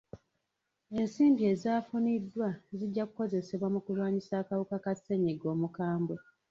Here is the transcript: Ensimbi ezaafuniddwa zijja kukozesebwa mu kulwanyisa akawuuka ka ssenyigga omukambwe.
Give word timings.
Ensimbi 0.99 1.41
ezaafuniddwa 1.53 2.49
zijja 2.77 3.03
kukozesebwa 3.09 3.67
mu 3.73 3.79
kulwanyisa 3.85 4.33
akawuuka 4.41 4.77
ka 4.83 4.93
ssenyigga 4.97 5.47
omukambwe. 5.55 6.17